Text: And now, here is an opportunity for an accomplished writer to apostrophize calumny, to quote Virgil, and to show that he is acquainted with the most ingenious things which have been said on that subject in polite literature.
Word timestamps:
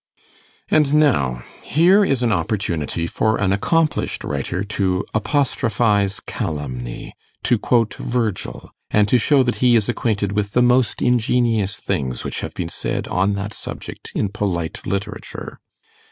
And 0.71 0.95
now, 0.95 1.43
here 1.61 2.03
is 2.03 2.23
an 2.23 2.31
opportunity 2.31 3.05
for 3.05 3.37
an 3.37 3.53
accomplished 3.53 4.23
writer 4.23 4.63
to 4.63 5.05
apostrophize 5.13 6.19
calumny, 6.21 7.13
to 7.43 7.59
quote 7.59 7.93
Virgil, 7.93 8.71
and 8.89 9.07
to 9.07 9.19
show 9.19 9.43
that 9.43 9.57
he 9.61 9.75
is 9.75 9.87
acquainted 9.89 10.31
with 10.31 10.53
the 10.53 10.63
most 10.63 11.03
ingenious 11.03 11.77
things 11.77 12.23
which 12.23 12.39
have 12.41 12.55
been 12.55 12.69
said 12.69 13.07
on 13.09 13.35
that 13.35 13.53
subject 13.53 14.11
in 14.15 14.29
polite 14.29 14.87
literature. 14.87 15.59